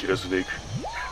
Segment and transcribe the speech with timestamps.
[0.00, 0.46] 散らすべく。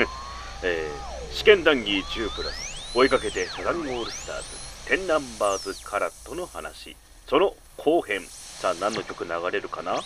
[0.64, 4.42] えー、試験談義10プラス追いかけてサザンオールスター
[4.88, 6.96] ズ10ナンバーズカラットの話。
[7.26, 8.22] その後編。
[8.22, 10.00] さあ何の曲流れるかな？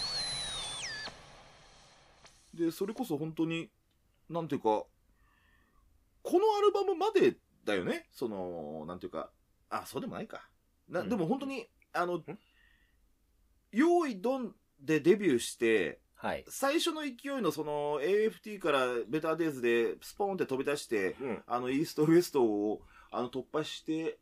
[2.55, 3.71] で、それこそ本当に、
[4.29, 4.89] なんていうか、こ
[6.25, 8.09] のアルバムまでだよね？
[8.11, 9.31] その、なんていうか、
[9.71, 10.49] あ、そうでもないか。
[10.89, 11.09] な、うん。
[11.09, 12.21] でも本当に、あの、
[13.71, 16.45] 用意ドンでデビューして、はい。
[16.49, 21.43] 最初の勢いのその AFT からベターデイズでスポーンって飛び出して、うん。
[21.49, 22.81] あの、イーストウエストを
[23.11, 24.19] あの突破して、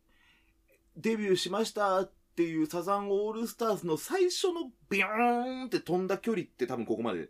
[0.96, 7.28] デビューしましたっていうサザンオールスターズの最初のビヨーンって飛んだ距離って多分ここまで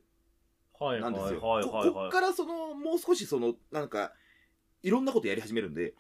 [0.78, 1.41] はいなんですよ。
[1.41, 4.12] ここっからその、もう少しその、なんか、
[4.84, 5.95] いろんなことやり始めるんで、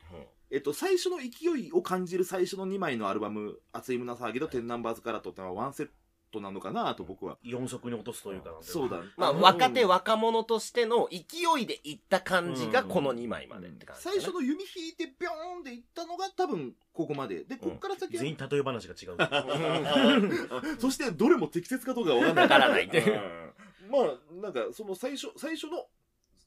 [0.52, 5.88] えっと、最初の勢いを感じる最初の2枚のアルバム、熱い胸騒ぎと天ナンバーズカラットってのはワンセッ
[6.32, 7.38] トなのかなと僕は。
[7.42, 9.00] 四足に落とすというかなんてそうだ。
[9.16, 17.44] まあ、の若手若者としての勢いでいった感じがこの2枚までって感じ、最初の弓引いてビョーンっていったのが多分ここまで。
[17.44, 19.16] で、こっから先は、全員例え話が違う
[20.80, 22.44] そしてどれも適切かどうかわかんない。
[22.44, 23.50] わからないってうん
[23.90, 25.86] まあ、なんかその最初、最初の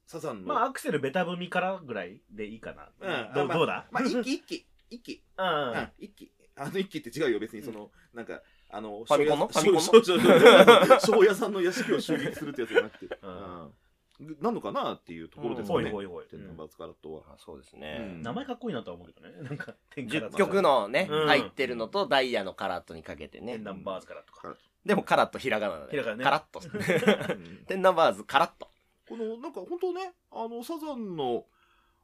[0.06, 0.54] サザンの。
[0.54, 3.88] まあアクセルベタ踏みからぐらいでいいかな、うんあまあどうどうだ？
[3.92, 5.24] まあ、一気一気、一気。
[5.38, 6.32] うんうん一気。
[6.56, 8.42] あの一気って違うよ、別にその、なんか、
[8.74, 9.50] あの、ファミコンの？
[9.52, 11.00] 庄ファミコンの？
[11.00, 13.30] 庄屋さんの屋敷を襲撃するってやつじゃなくて、うん。
[13.30, 13.74] うん
[14.40, 15.88] なのかなっていうところですね。
[15.88, 17.22] いほいほい、テンナンバーズカラットは。
[17.34, 18.22] あそうですうねん。
[18.22, 19.34] 名前かっこいいなとは思うけどね。
[19.42, 21.28] なんか天から10曲のね、うん。
[21.28, 23.54] 入ってるのとダイヤのカラットにかけてね。
[23.54, 23.64] 天。
[23.64, 24.56] ナンバーズからとか。
[24.86, 25.88] でもカラットひらがなだね。
[25.92, 26.24] ひらがなね。
[26.24, 26.62] カラッと。
[26.62, 27.66] うん。
[27.66, 28.70] テンナンバーズカラッと。
[29.08, 31.46] この、なんか本当ね、あの、サザンの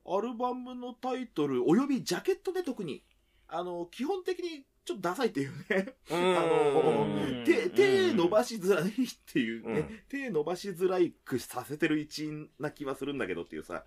[0.05, 3.03] アルバムのタイトル、およびジャケットで特に、
[3.47, 5.93] あの、基本的にちょっとダサいっていうね。
[6.09, 8.91] うあの手、手伸ばしづらいっ
[9.31, 13.83] ていうね、うん手伸ばしづらいくさせてる一因な気はするんだけどっていうさ。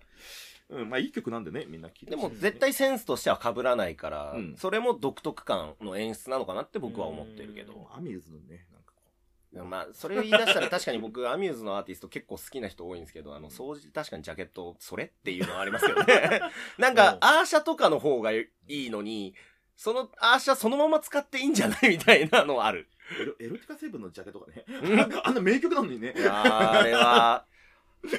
[0.69, 7.89] うん、まあいい曲なんでね、みんな聴いてねも絶、対センスとしては被らないから、うんそれも独特感の演出なのかなって僕は思ってるけど。
[7.93, 16.39] アミューズのね、なんかこまあ、それを言い出したら確かに僕、 アミューズのアーティスト結構好きな人多いんですけど、あの、掃除確かにジャケット、それっていうのはありますけどね。
[16.79, 19.35] なんか、アーシャとかの方がいいのに、
[19.75, 22.87] そのアーシャそのまま使っていいんじゃないみたいなのはある。
[23.19, 24.63] うエロ、エロティカ成分のジャケとかね。
[24.67, 26.13] うん あんな名曲なのにね。
[26.15, 27.45] いやーあれは、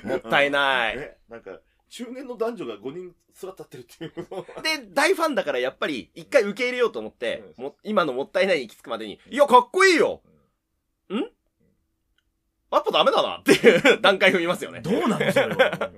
[0.04, 0.96] もったいない。
[0.98, 4.62] ね、なんか、中年の男女が5人座って立ってるっていう。
[4.62, 10.22] で、大ファンだからやっぱり一回受け入れようと思って、うんも今のもったいないに行き着くまでに、いや、かっこいいよ
[11.10, 11.16] ん
[12.74, 14.80] やっぱダメだなっていう 段階踏みますよね。
[14.80, 15.90] どうなのそれは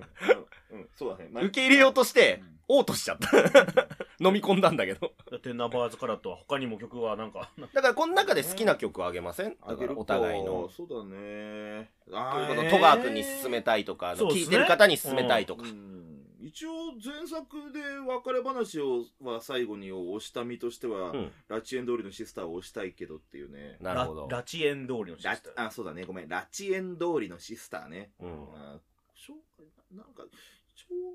[0.71, 1.31] うん、うん、そうだね。
[1.33, 3.31] まあ受け入れようとして、嘔吐しちゃった。
[4.19, 5.12] 飲み込んだんだけど。
[5.43, 9.56] 天ナンバーズからとは他にも曲はなんかだからこの中で好きな曲をあげません？
[9.66, 10.69] だからお互いの。
[10.71, 11.91] そうだね。
[12.10, 15.62] とあいうことー戸川君に勧めたいとか、あのそうですね聞いてる方に勧めたいとか。
[15.62, 15.97] うん
[16.38, 23.78] 一応前作で別れ話をは最後に押した身としては、うんラチエン通りのシスターを押したいけどっていうね。
[23.81, 24.28] なるほど。
[24.31, 26.05] ララチエン通りのシラスターあ、そうだね。
[26.05, 26.28] ごめん。
[26.28, 28.12] ラチエン通りのシスターね。
[28.21, 28.78] うんあ
[29.15, 30.25] しょうなんか、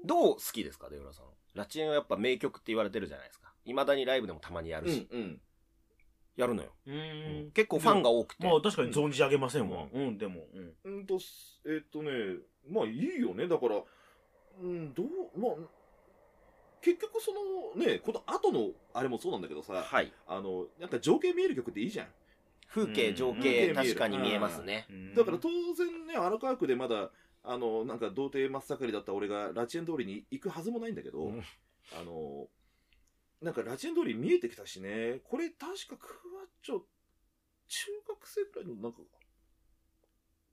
[0.04, 1.26] どう好きですか、出浦さん？
[1.54, 3.52] ラチエンはやっぱ名曲って言われてるじゃないですか。
[3.66, 5.42] 未だにライブでもたまにやるし、うんうん。
[6.38, 6.72] やるのよ。
[6.86, 8.48] うーん結構ファンが多くて。
[8.48, 10.48] まあ確かに存じ上げませんわうんでも
[10.84, 12.12] うんうんと、すえっとね、
[12.70, 13.48] まあいいよね。
[13.48, 13.82] だから、
[14.62, 15.08] うん、どう、
[15.40, 15.52] まあ、
[16.82, 17.32] 結局そ
[17.78, 20.12] のね、この後のあれもそうなんだけどさ、はい。
[20.28, 22.08] あの、なんか情景見える曲っていいじゃん。
[22.68, 24.88] 風景、情うん景、確かに見えますね。
[24.90, 27.12] うんだから当然ね、荒川区でまだ、
[27.44, 31.44] あの、なんか童貞真っ盛りだった俺がラチエン通りに行くはずもないんだけど、うん。
[32.00, 32.48] あの、
[33.42, 36.08] なんかラチエン通り見えてきたしね、これ確かク
[36.38, 36.82] ワッチョ、
[37.68, 39.00] 中学生くらいのなんか、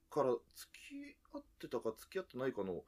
[0.09, 2.83] から付き合ってたか付き合ってないかの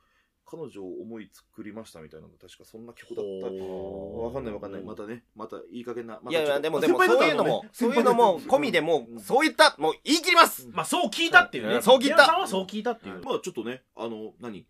[0.51, 3.45] 彼女を思い作りましたみたいなの確かそんな曲だった。
[3.45, 4.83] わかんないわかんない。
[4.83, 6.19] またね、またいい加減な。
[6.21, 14.67] まいやいや、でもでも、そういうのも、 そういうのも、込みでもうん、そういった、もう言い切りますまあそう聞いたっていうねうんそう聞いた宮さんはそう聞いたっていうまあちょっとね、あの、何？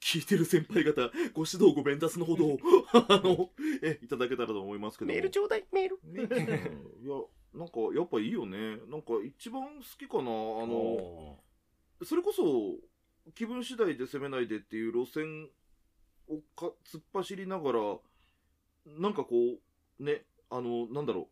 [0.00, 2.58] 聞いてる先輩方、ご指導ご鞭達のほどを、
[2.92, 3.50] あの、
[3.82, 5.14] え、いただけたらと思いますけども。
[5.14, 6.00] メールちょうだい、メール。
[6.04, 7.14] いや、
[7.54, 8.78] なんか、やっぱいいよね。
[8.88, 10.22] なんか、一番好きかな。
[10.22, 11.38] あの、
[12.04, 12.42] それこそ、
[13.34, 15.48] 気分次第で攻めないでっていう路線
[16.28, 17.80] をか突っ走りながら、
[18.86, 19.36] なんかこ
[20.00, 21.26] う、ね、あの、なんだろう。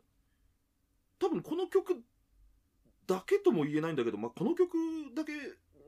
[1.19, 2.01] 多分この曲
[3.05, 4.77] だけとも言えないんだけど、まあ、この曲
[5.15, 5.33] だけ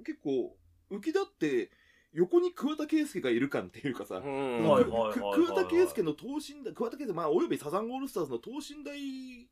[0.05, 0.55] 結構
[0.91, 1.71] 浮き立って、
[2.13, 9.49] 横に桑田佳祐がいる感っていうかさ、桑田佳祐の等身大、桑田佳祐、まあ、およびサザンオールスターズの等身大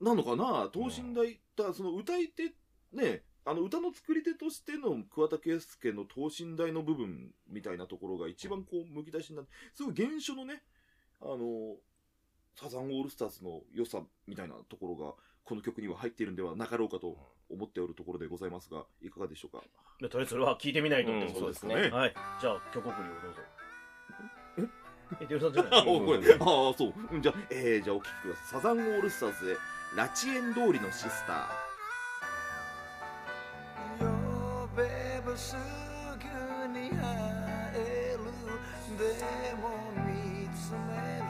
[0.00, 0.68] なのかな？
[0.70, 2.52] 等身大、だその歌い手、
[2.92, 10.62] ね、あの歌の作り手としての桑田佳祐の等身大の部分みたいなところが一番こうむき出しになってすごい原初のね
[11.20, 11.76] あの
[12.56, 15.12] サザンオールスターズの良さみたいなところが
[15.44, 17.18] この曲には入っているんではなかろうかと
[17.50, 19.62] 思っておるところでございますがいかがでしょうか？
[20.00, 21.74] でとりあえずそれは聞いてみないとってうんことですね。
[21.74, 22.14] そうですねはい。
[22.40, 24.72] じゃあ、曲送りをどうぞ。
[25.20, 26.94] え、デルさんじゃあ、ないこれ、ああ、そう。
[27.12, 28.60] うんじゃあ、えー、じゃあお聞きください。
[28.60, 29.56] サザンオールスターズで、
[29.96, 31.63] ラチエン通りのシスタ呼
[35.36, 36.96] すぐに会
[37.74, 38.24] える
[38.96, 39.02] で
[39.56, 39.68] も
[40.06, 41.24] 見つめる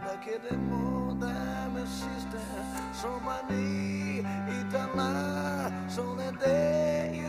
[0.00, 1.26] だけでもダ
[1.74, 4.22] メシスターそばにい
[4.70, 7.24] たらそれで夢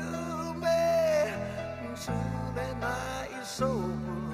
[1.95, 2.15] 釣
[2.55, 4.24] れないそぶ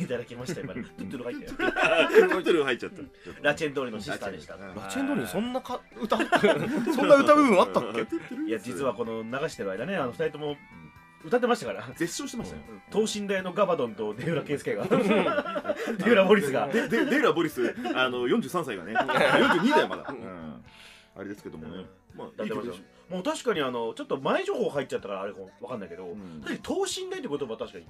[0.00, 0.60] い、ただきました。
[0.60, 1.50] 今、 トゥットゥル入ってる。
[1.52, 1.56] ー。
[1.56, 3.02] トゥトゥル入っちゃった。
[3.42, 4.56] ラチェン通りのシスターでした。
[4.56, 6.22] ララチェンドにそんなか歌そ
[7.04, 8.00] んな歌部分あったっけ？
[8.46, 10.56] いや、実はこの流してる間ね、あの、二人とも
[11.24, 11.88] 歌ってましたから。
[11.96, 12.62] 絶唱してましたよ。
[12.90, 14.12] 等身大のガバドンと
[14.74, 14.86] が。
[16.04, 16.68] デウラ・モリスが。
[17.32, 20.06] ボリス、あの、43歳がね、42だよ、まだ。
[20.08, 20.64] うん。
[21.16, 21.86] あれですけどもね。
[22.14, 22.44] まあ。
[23.10, 26.14] もう確かにあの、ちょっと前情報入っちゃったからあれかわかんないけど、
[26.62, 27.86] 等身大って言葉は確かに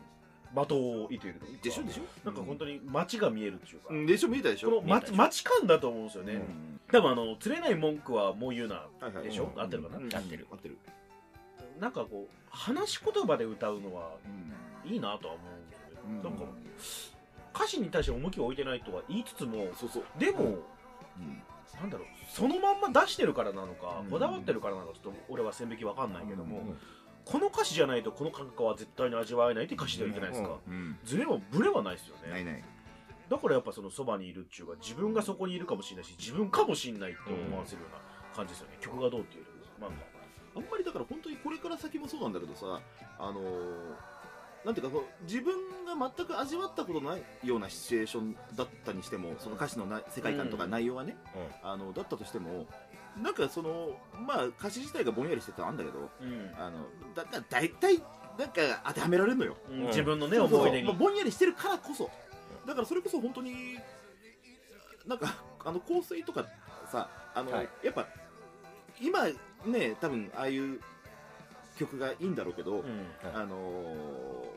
[0.54, 1.62] 的を射ているというか。
[1.62, 2.02] でしょでしょ。
[2.24, 4.70] なんか本当に街が見えるっていうか、うんでしょ見えたでしょ。
[4.70, 6.80] この街街感だと思うんですよね、うん。
[6.90, 9.60] 多分あの釣れない文句はもう言うなはいはいでしょ、うん。
[9.60, 10.14] 合ってるかな、うん。
[10.14, 10.46] 合ってる。
[10.50, 10.78] 合ってる。
[11.80, 14.12] なんかこう話し言葉で歌うのは
[14.84, 14.90] うん。
[14.90, 16.22] いいなとは思うんですよね、うん。
[16.22, 16.44] なんか
[17.54, 20.04] 歌詞に対して重きを置いてないとは言いつつもそうそう。
[20.18, 20.44] でも、う
[21.20, 21.42] ん。
[21.80, 24.10] なんだろうそのまんま出してるからなのか、うん。
[24.10, 26.76] こだわってるからなのかちょっと俺は線引きわかんないけども、うん
[27.24, 30.98] この歌詞じゃないとこの感覚は絶対に味わえないって歌詞ではいけないですか、うん。
[31.04, 32.30] ズレもブレはないですよね。
[32.30, 32.64] ないない。
[33.28, 37.98] だからやっぱそのそばにいるっていうか自分がそこにいるかもしれないし自分かもしれないって思わせるような
[38.36, 39.96] 感じですよね、曲がどうっていうよりまあま
[40.56, 42.80] あんまりだから本当にこれから先もそうなんだけどさ、
[43.18, 44.13] あのー
[44.64, 51.16] なんていうかそう自分が全く味わったことないようなシチュエーションだったにしてもその歌詞のな世界観とか内容がね、
[51.62, 52.66] あのだったとしても
[53.22, 53.90] なんかその
[54.26, 56.66] まあ歌詞自体がぼんやりしてたのあるんだけどあうん。
[56.66, 56.78] あの
[57.14, 57.98] だだ大体
[58.38, 59.86] なんか当てはめられるのよ、うん。
[59.88, 60.58] 自分のねそうそう。
[60.60, 62.10] 思い出に、まあ、ぼんやりしてるからこそ。
[62.66, 63.78] だからそれこそ本当に
[65.06, 66.46] なんかあの香水とか
[66.90, 67.68] さあの、はい。
[67.82, 68.06] やっぱ
[69.00, 69.26] 今
[69.66, 70.80] ね多分ああいう
[71.76, 73.06] 曲がいいんだろうけど、うん。
[73.34, 74.53] あのー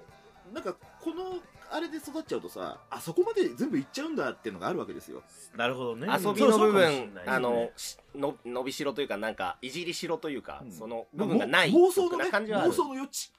[0.53, 1.39] なんかこの
[1.69, 5.21] あれで育っちゃうとさあそこまで全部いっちゃうんだっていうのがあるわけですよ。
[5.55, 6.07] なるほどね。
[6.07, 10.71] 遊びの部分あのしの伸びしろというかなんかいじりしろというか、うん。
[10.71, 12.71] その部分がない妄想のねな感じはある。
[12.71, 13.31] 妄想の余地。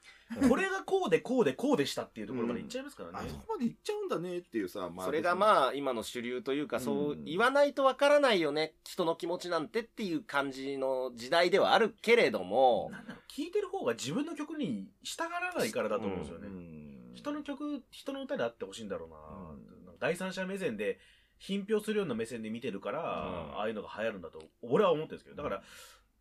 [0.47, 3.19] これがこうでこうでこうでしたっていうところまでいっちゃいますからね。
[3.19, 7.25] あそ、こまでいっちゃうんだねっていうさ、まそれがあまあ今の主流というかそううん。
[7.25, 12.91] 言わないとわからないよね人の気持ちなんてっていう感じの時代ではあるけれども。
[12.93, 16.88] なんだろう聞いてる方が自分の曲に従わないからだと思うんですよね、うん
[17.19, 19.17] 人の曲人の歌であってほしいんだろうな、
[19.53, 19.87] うん。
[19.87, 20.99] なんか第三者目線で
[21.39, 23.03] 品評するような目線で見てるから、ん。
[23.03, 25.37] ああいうのが流行るんだと俺は思ってるんですけど。
[25.37, 25.63] だから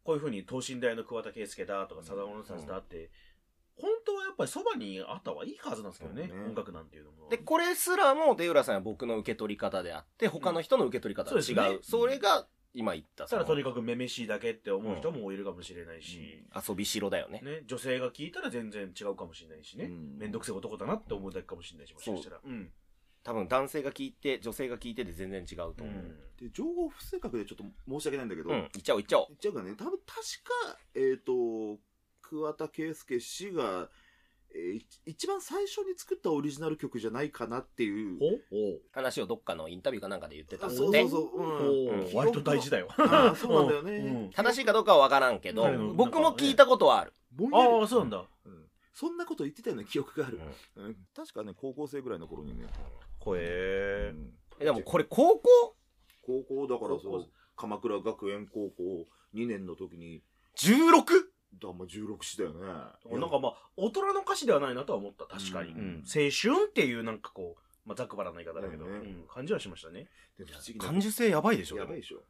[0.03, 3.09] こういうふうに等身大の桑田佳祐だとかサザンオールスターズだって、
[3.75, 7.27] 本当はやっぱりそばにあった方がいいはずなんですけどね、音楽なんていうのも。
[7.29, 17.41] でこれすらも出浦さんは僕の受け取り方であって他の人の受け取り方が違う、それが今言ったそしたらとにかかくめめしいだけって思う人もいるかもしれないし、遊びしろだよね。
[17.43, 19.85] ね、女性が聞いたら全然違うかもしれないしね。
[19.85, 22.39] うんめんどくせえ男だなって思うだけかもしれないし、もしかしたら。
[22.45, 22.69] うん。
[23.23, 26.05] 多分男性が聞いて、女性が聞いてで全然違うと思う。
[26.39, 29.25] で情報不正確でちょっと申し訳ないんだけど、うん、言っちゃおう言っちゃおう。
[29.29, 30.15] 言っちゃうかね、多分確
[30.69, 31.79] か、えっ、と、
[32.21, 33.89] 桑田佳祐氏が、
[34.55, 38.19] え一番最初に作ったオリジナル曲じゃないかなっていう。
[38.91, 41.41] 話をどっかのインタビューかなんかで言ってたあんでそうそうそう。
[41.41, 42.15] うん。
[42.15, 42.87] お割と大事だよ。
[42.95, 43.97] そうなんだよね。
[43.97, 44.31] うん。
[44.31, 47.13] 正しいかどうかは分からんけどうん、僕も聞いたことはある。
[47.53, 48.25] ああ、そうなんだ。
[48.45, 48.69] うん。
[48.93, 50.39] そんなこと言ってたような記憶がある。
[50.77, 50.95] うん。
[51.15, 52.65] 確かね、高校生ぐらいの頃にね。
[53.19, 54.33] ほえうん。
[54.59, 55.75] えでもこれ高校？
[56.25, 60.23] 高校だからそう、鎌倉学園高校2年の時に、
[60.57, 61.03] 16?
[61.61, 63.19] だまあ16歳だよね。
[63.19, 65.71] なんかまあ、大人の歌詞ではないなとは思った、確かに。
[65.71, 70.07] うんうん青春っていうなんかこう、まあ、ざっくばらんな言い方だけど、ねうん感じはしましたね。
[70.79, 72.23] 感受性やばいでしょやばいでしょ。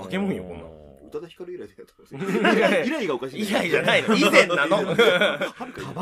[0.00, 1.88] 化け物よこんな宇多田ヒカル以来だよ。
[2.54, 3.42] いやいや以来がおかしい。
[3.42, 4.14] 以来じゃないの。
[4.16, 4.82] 以前なの。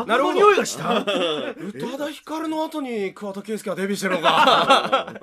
[0.06, 0.34] なるほど。
[0.34, 5.08] 匂いがした宇多田ヒカルの後に桑田佳祐はデビューしてるのか。
[5.08, 5.14] あ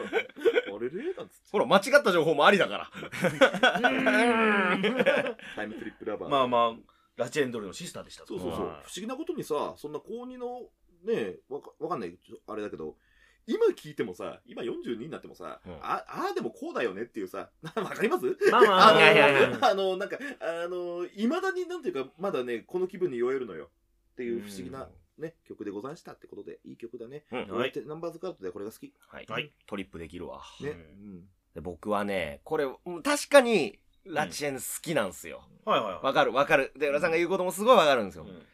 [0.81, 1.49] れれなんつって。
[1.51, 2.89] ほら、間違った情報もありだから。
[5.55, 6.29] タイムトリップラバー。
[6.29, 6.75] まあまあ、
[7.19, 8.27] ラチェンドルのシスターでしたと。
[8.29, 8.65] そうそうそう。
[8.65, 10.69] 不思議なことにさ、そんな高2の、
[11.03, 12.95] ねわかわかんない、あれだけど、
[13.45, 15.73] 今聞いてもさ、今42になってもさ、うん。
[15.81, 18.37] あ、ああでもこうだよねっていうさ、 わかります？
[18.51, 23.69] まあまあ、あの、あの、なんか、あの、いまだになんていうか、まだね、この気分に酔えるのよ。
[24.13, 27.25] っていう不思議な、ね、曲でござんしたってことで、いい曲だね。
[27.31, 27.39] うん。
[27.39, 27.71] はい。
[27.75, 28.93] 俺ナンバーズカードでこれが好き。
[29.07, 29.25] はい。
[29.27, 29.51] はい。
[29.65, 30.41] トリップできるわ。
[30.61, 30.69] ね。
[30.69, 31.29] ううん。
[31.55, 35.43] で僕はね、これ、うん確かに、ラチェン好きなんすよ。
[35.65, 36.03] はいはいはい。
[36.03, 36.73] わかるわかる。
[36.77, 38.23] で、浦さんが言うこともすごいわかるんですよ。
[38.23, 38.45] うん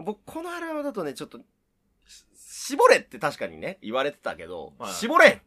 [0.00, 1.38] 僕、このアルバムだとね、ちょっと、
[2.06, 2.24] し
[2.68, 5.40] 絞れって確かにね、言われてたけど、はい絞れん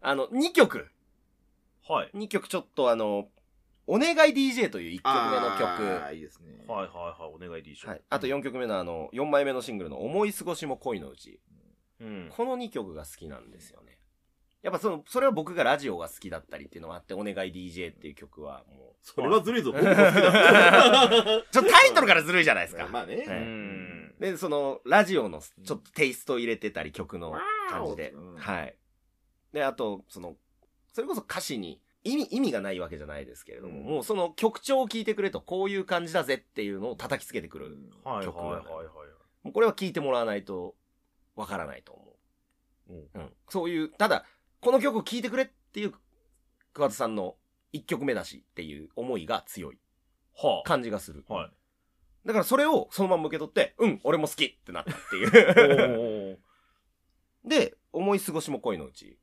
[0.00, 0.90] あの、2曲。
[1.86, 2.10] はい。
[2.14, 3.28] 2曲ちょっとあの、
[3.86, 6.04] お願い DJ という1曲目の曲。
[6.04, 6.64] あーいいですね。
[6.66, 7.88] はいはいはい、お願いでいいしょ。
[7.88, 8.02] はい。
[8.08, 11.40] あと4曲目のあの、4枚目のシングルの思い過ごしも恋のうち。
[12.00, 12.28] うん。
[12.30, 13.97] この2曲が好きなんですよね。
[14.62, 19.70] やっぱその、それは僕がラジオが好きだったりっていうのもあって、お願い DJ っていう曲はもそれはずるいぞ。
[19.70, 19.72] う。
[19.78, 21.44] 僕も好きだ。
[21.50, 22.88] ちょっとタイトルからずるいじゃないですか。
[22.88, 24.12] まあね。
[24.18, 27.34] で、その、ラジオのちょっとテイスト入れてたり、曲の
[27.68, 28.36] 感じでうん。
[28.36, 28.76] はい。
[29.52, 30.36] で、あと、その、
[30.92, 37.76] それこそ歌詞に意味、意味がないわけじゃないですけれども、うんもうその曲調を聞いてくれと、こういう感じだぜっていうのを叩きつけてくる。
[38.04, 38.86] 曲はいはいはいはい。
[39.44, 40.74] もうこれは聞いてもらわないと、
[41.36, 42.16] わからないと思
[42.90, 43.08] う。
[43.14, 43.32] うん。
[43.48, 44.24] そういう、ただ、
[44.60, 45.92] この曲を聴いてくれっていう、
[46.72, 47.36] 桑田さんの
[47.72, 49.78] 一曲目だしっていう思いが強い
[50.34, 51.24] は感じがする。
[51.28, 51.34] あ。
[51.34, 51.50] はい。
[52.26, 55.28] だからそれをそのまま受け取って、うん、俺も好きってなったっていう。
[55.28, 56.38] おー
[57.48, 59.18] で、思い過ごしも恋のうち。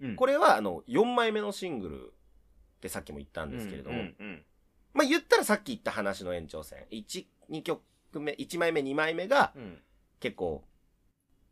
[0.00, 4.44] うんこれは、あの、4枚目のシングルってさっきも言ったんですけれども、うんうん
[4.92, 6.86] まあ言ったらさっき言った話の延長線。
[6.90, 7.82] 1、2曲
[8.18, 9.82] 目、1枚目、2枚目がうん。
[10.20, 10.64] 結構、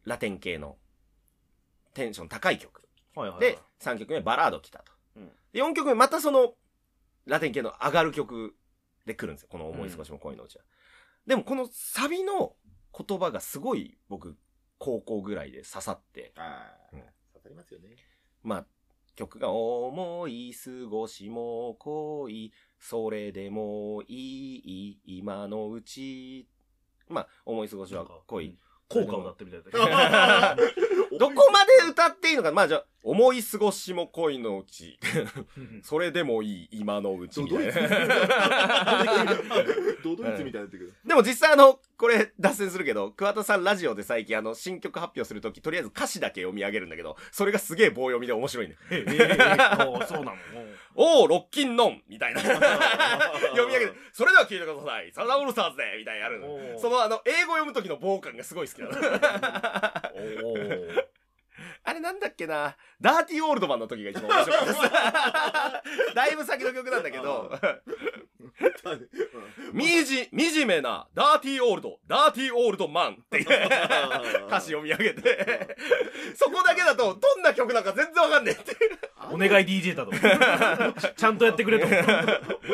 [0.04, 0.78] ラテン系の
[1.92, 2.83] テンション高い曲。
[3.14, 3.52] はいはいはい。
[3.52, 4.92] で、3曲目バラード来たと。
[5.16, 6.54] うんで4曲目またその、
[7.26, 8.54] ラテン系の上がる曲
[9.06, 9.48] で来るんですよ。
[9.50, 10.64] この思い少しも恋のうちは。
[11.26, 12.56] でもこのサビの
[12.96, 14.36] 言葉がすごい僕、
[14.78, 17.96] 高校ぐらいで刺さって、ああうん、刺さりますよね。
[18.42, 18.66] まあ、
[19.14, 26.48] 曲が思い過ごしも恋、それでもいい、今のうち。
[27.08, 28.58] まあ、思い過ごしは恋。
[28.88, 30.56] 効果を歌ってるみたい。
[31.18, 34.98] どこまで歌っていいのか、まあじゃあ、思い過ごしも恋のうち。
[35.82, 37.72] それでもいい、今のうちみたいな。
[40.02, 40.94] ドドイツみたいになってくる。
[41.06, 48.76] でも実際あの、これ脱線するけど、桑田さんラジオで最近あの、新曲発表するとき、とりあえず歌詞だけ読み上げるんだけど、それがすげえ棒読みで面白いね。
[48.90, 50.36] ええええおーそうなの？
[50.96, 52.40] おー、ロッキンノンみたいな。
[52.40, 55.12] 読み上げて、それでは聞いてください。
[55.12, 56.40] サザンオールスターズでみたいなやる
[56.80, 58.92] そのあの、英語読む時の棒感がすごい好きなの。
[58.94, 61.04] おー
[61.86, 64.80] あれなんだっけな、ダーティーオールドマンの時が一番面白かったです。
[66.16, 67.52] だいぶ先の曲なんだけど、
[69.72, 73.46] みじ、惨めな、ダーティーオールド、ダーティーオールドマンっていう
[74.46, 75.76] 歌詞読み上げて、
[76.34, 78.76] そこだけだと、どんな曲なんか全然わかんねえって。
[79.30, 80.12] お願い DJ だと。
[81.16, 81.86] ちゃんとやってくれと。
[81.86, 81.92] おっ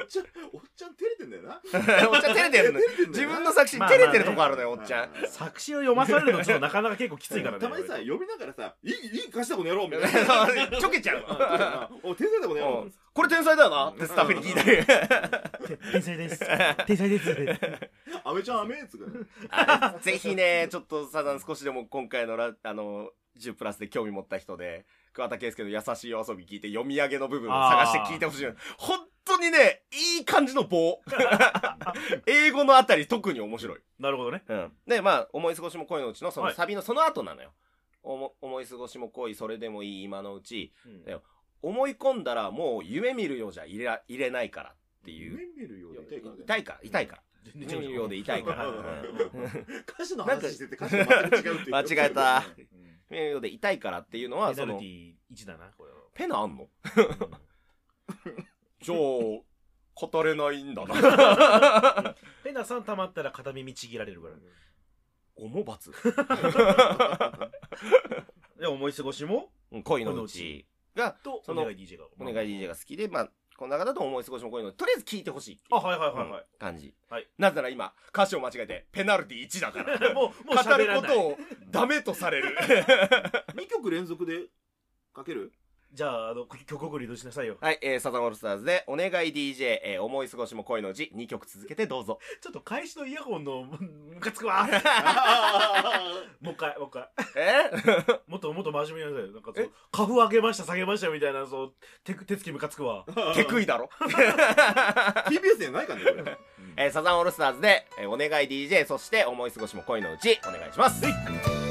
[0.06, 1.60] ちゃん、おっちゃん照れてんだよな。
[2.08, 2.80] おっちゃん照れてるの。
[3.08, 5.10] 自分の作詞に照れてるとこあるのよ、おっちゃん。
[5.28, 7.60] 作詞を読まされるのちょっとなかなか結構きついからね。
[7.60, 8.96] たまにさ、読みながらさ、いい、い
[9.26, 10.78] い貸したこの野郎みたいな。
[10.80, 12.10] ちょけちゃうの。
[12.10, 12.94] お、天才だこの野郎うん。
[13.12, 15.76] これ天才だよなってスタッフに聞いたり。
[15.92, 16.40] 天才です。
[16.86, 17.36] 天才です。
[18.24, 19.26] アメちゃんアメっつうかね。
[19.50, 28.46] あれぜひね、ちょっとサザン少しでも今回のラ、あの、10プラスで興味持った人で、桑田佳祐の優しいお遊び聞いて読み上げの部分を探して聞いてほしい。
[28.78, 29.82] ほんと当にね、
[30.18, 31.00] いい感じの棒。
[32.26, 33.80] 英語のあたり特に面白い。
[33.98, 34.42] なるほどね。
[34.48, 34.72] うん。
[34.86, 37.52] で、まあ、思い過ごしも恋のうちのそのはいサビのその後なのよ。
[38.02, 40.72] おも思い過ごしも恋、それでもいい今のうち。
[40.86, 41.20] うん
[41.62, 44.74] 思い込んだらもう夢見るようじゃ入れら入れないからっ
[45.04, 45.32] ていう。
[45.32, 46.00] 夢見るようで
[46.44, 47.22] 痛いから、痛いから。
[47.56, 48.66] 全夢見るようで痛いから。
[48.66, 48.74] うん
[49.88, 52.38] 歌詞の話してて歌詞が全く違うっていう間違えた。
[52.38, 52.66] うん
[53.10, 55.96] 夢見るようで痛いからっていうのは、そのペナルテ、ィ1だな、これは。
[56.14, 56.62] ペナあんの？
[56.64, 56.68] うん
[58.82, 59.42] じゃあ、語
[60.22, 62.14] れないんだな。
[62.44, 64.34] ペナさん溜まったら片耳ちぎられるから。
[65.36, 65.90] 重罰。
[68.58, 70.66] で、思い過ごしも、うん恋のうち
[71.42, 72.04] そのお願い DJ が。
[72.18, 76.46] お願い DJ が好きで、まあ、この中だと思い過ごしも恋のうち、とりあえず聞いてほしいあ、はいはいはいはい。
[76.58, 76.94] 感じ。
[77.08, 79.98] はいなぜなら今、歌詞を間違えて、ペナルティ1だから。
[80.14, 81.02] もう、もう語喋らない。
[81.02, 81.38] ることを
[81.70, 82.56] ダメとされる。
[83.54, 84.46] 2曲連続で
[85.12, 85.52] かける？
[85.92, 87.56] じゃあ、あの、曲送りどうしなさいよ。
[87.60, 92.20] はい、えー、サザンオールスターズで、お願い DJ、えー、思い過ごしも恋のうち、2曲続けてどうぞ。
[92.40, 93.78] ちょっと返しのイヤホンの、む
[94.14, 94.68] むかつくわ。
[96.40, 97.08] もう一回、もう一回。
[97.34, 97.70] え？
[98.28, 99.32] もっともっと真面目になさいよ。
[99.32, 103.04] なんかそう、カフ上げました、下げましたみたいな、そう、手、手つきムカつくわ。
[103.34, 106.38] 手食いだろ？TBS じゃないかねこれ
[106.76, 111.00] えー、サザンオールスターズで、えー、お願い DJ、そして思い過ごしも恋のうち、お願いします。
[111.02, 111.69] たま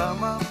[0.00, 0.49] んな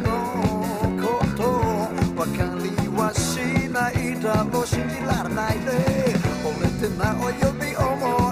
[0.00, 0.10] の
[1.02, 1.42] こと
[2.18, 5.70] わかりはしないだろう信じられないで
[6.44, 8.31] 俺ってなおよび思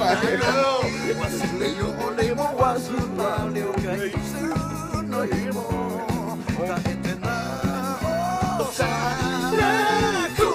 [0.00, 3.20] 忘れようにも忘れ
[3.52, 3.84] 了解
[4.24, 4.46] する
[5.06, 5.58] の日も
[6.56, 7.26] 耐えてな
[8.58, 9.60] おさら
[10.34, 10.48] 来る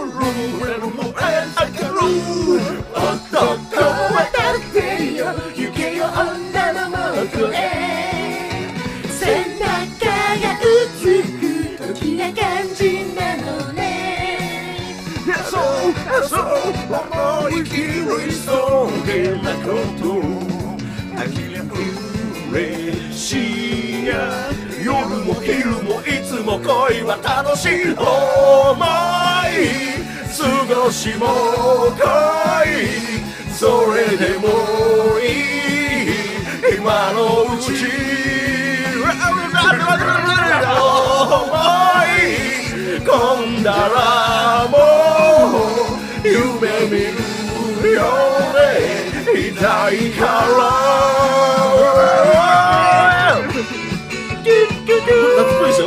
[0.60, 1.21] 俺のもえ
[1.55, 1.93] あげる
[2.91, 4.77] 男はだって
[5.13, 5.21] よ
[5.55, 7.55] 行けよ女のもとへ
[9.10, 9.21] 背
[9.60, 10.10] 中
[10.41, 10.63] がう
[10.97, 12.81] つく時な感じ
[13.13, 13.84] なのね
[15.47, 17.14] そう
[17.45, 19.69] そう思い切りそうげなこ
[20.01, 20.03] と
[21.15, 21.62] あきれ
[22.51, 24.49] 嬉しいや。
[24.84, 24.93] 夜
[25.25, 27.03] も昼もいつも恋。
[27.03, 29.62] は楽しい思い
[30.36, 30.38] 過
[30.73, 31.25] ごしも
[31.95, 32.05] 恋
[33.53, 34.47] それでも
[35.19, 36.15] いい。
[36.79, 39.05] 今のうち思
[42.05, 42.21] い
[43.01, 44.75] 込んだらも
[46.23, 47.35] う夢
[47.97, 50.95] 오래 이다이 가라
[55.38, 55.86] That's pretty so.